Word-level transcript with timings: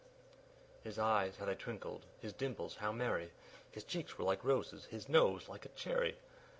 His 0.83 0.97
eyes 0.97 1.37
how 1.37 1.45
they 1.45 1.53
twinkled! 1.53 2.07
his 2.19 2.33
dimples 2.33 2.77
how 2.77 2.91
merry! 2.91 3.29
His 3.69 3.83
cheeks 3.83 4.17
were 4.17 4.25
like 4.25 4.43
roses, 4.43 4.85
his 4.85 5.07
nose 5.07 5.47
like 5.47 5.63
a 5.63 5.69
cherry! 5.69 6.17